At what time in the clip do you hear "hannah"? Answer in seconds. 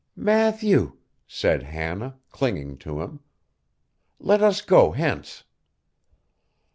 1.61-2.17